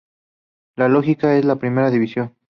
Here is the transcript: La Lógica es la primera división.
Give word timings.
La 0.77 0.89
Lógica 0.89 1.37
es 1.37 1.45
la 1.45 1.57
primera 1.57 1.91
división. 1.91 2.35